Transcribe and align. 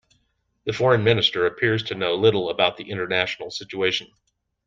The 0.65 0.73
foreign 0.73 1.03
minister 1.03 1.45
appears 1.45 1.83
to 1.83 1.93
know 1.93 2.15
little 2.15 2.49
about 2.49 2.75
the 2.75 2.89
international 2.89 3.51
situation. 3.51 4.07